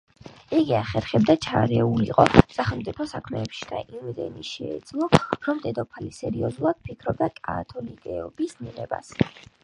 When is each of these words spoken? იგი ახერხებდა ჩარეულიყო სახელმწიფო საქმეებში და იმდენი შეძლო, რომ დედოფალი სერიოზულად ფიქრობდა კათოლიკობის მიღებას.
იგი 0.59 0.71
ახერხებდა 0.75 1.33
ჩარეულიყო 1.45 2.23
სახელმწიფო 2.55 3.05
საქმეებში 3.11 3.67
და 3.71 3.81
იმდენი 3.97 4.45
შეძლო, 4.51 5.09
რომ 5.49 5.59
დედოფალი 5.65 6.09
სერიოზულად 6.21 6.81
ფიქრობდა 6.89 7.29
კათოლიკობის 7.49 8.57
მიღებას. 8.63 9.13